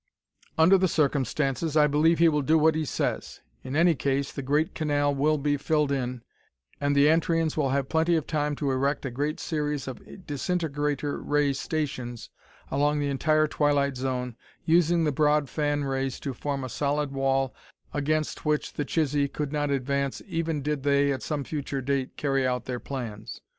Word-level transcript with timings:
"Under 0.57 0.79
the 0.79 0.87
circumstances, 0.87 1.77
I 1.77 1.85
believe 1.85 2.17
he 2.17 2.27
will 2.27 2.41
do 2.41 2.57
what 2.57 2.73
he 2.73 2.85
says; 2.85 3.41
in 3.63 3.75
any 3.75 3.93
case, 3.93 4.31
the 4.31 4.41
great 4.41 4.73
canal 4.73 5.13
will 5.13 5.37
be 5.37 5.57
filled 5.57 5.91
in, 5.91 6.23
and 6.79 6.95
the 6.95 7.05
Antrians 7.07 7.55
will 7.55 7.69
have 7.69 7.87
plenty 7.87 8.15
of 8.15 8.25
time 8.25 8.55
to 8.55 8.71
erect 8.71 9.05
a 9.05 9.11
great 9.11 9.39
series 9.39 9.87
of 9.87 10.01
disintegrator 10.25 11.21
ray 11.21 11.53
stations 11.53 12.31
along 12.71 12.99
the 12.99 13.09
entire 13.11 13.45
twilight 13.45 13.95
zone, 13.95 14.35
using 14.65 15.03
the 15.03 15.11
broad 15.11 15.51
fan 15.51 15.83
rays 15.83 16.19
to 16.21 16.33
form 16.33 16.63
a 16.63 16.69
solid 16.69 17.11
wall 17.11 17.53
against 17.93 18.43
which 18.43 18.73
the 18.73 18.85
Chisee 18.85 19.27
could 19.27 19.51
not 19.53 19.69
advance 19.69 20.19
even 20.25 20.63
did 20.63 20.81
they, 20.81 21.11
at 21.11 21.21
some 21.21 21.43
future 21.43 21.79
date, 21.79 22.17
carry 22.17 22.43
out 22.47 22.65
their 22.65 22.79
plans. 22.79 23.39